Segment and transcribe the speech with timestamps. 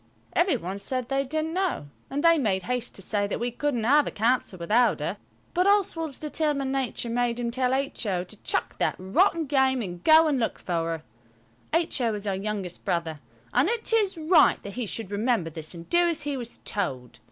[0.33, 3.83] Every one said they didn't know, and they made haste to say that we couldn't
[3.83, 5.17] have a council without her.
[5.53, 8.23] But Oswald's determined nature made him tell H.O.
[8.23, 11.03] to chuck that rotten game and go and look for her.
[11.71, 12.15] H.O.
[12.15, 13.19] is our youngest brother,
[13.53, 17.19] and it is right that he should remember this and do as he was told.